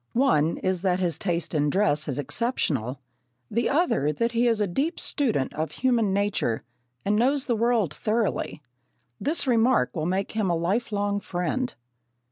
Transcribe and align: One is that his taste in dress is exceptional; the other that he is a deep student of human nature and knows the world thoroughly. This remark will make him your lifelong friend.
One 0.17 0.57
is 0.57 0.81
that 0.81 0.97
his 0.99 1.19
taste 1.19 1.53
in 1.53 1.69
dress 1.69 2.07
is 2.07 2.17
exceptional; 2.17 2.99
the 3.51 3.69
other 3.69 4.11
that 4.11 4.31
he 4.31 4.47
is 4.47 4.59
a 4.59 4.65
deep 4.65 4.99
student 4.99 5.53
of 5.53 5.73
human 5.73 6.11
nature 6.11 6.59
and 7.05 7.15
knows 7.15 7.45
the 7.45 7.55
world 7.55 7.93
thoroughly. 7.93 8.63
This 9.19 9.45
remark 9.45 9.95
will 9.95 10.07
make 10.07 10.31
him 10.31 10.47
your 10.47 10.57
lifelong 10.57 11.19
friend. 11.19 11.75